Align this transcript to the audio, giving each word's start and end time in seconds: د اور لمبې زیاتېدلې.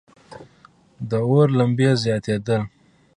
د 1.09 1.11
اور 1.27 1.47
لمبې 1.59 1.89
زیاتېدلې. 2.03 2.59